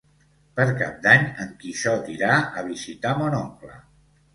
[0.59, 3.83] Per Cap d'Any en Quixot irà a visitar mon oncle.